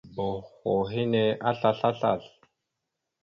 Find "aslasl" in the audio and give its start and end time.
1.51-1.85, 1.89-2.33